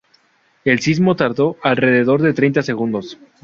[0.65, 3.19] El sismo tardó alrededor de treinta segundos.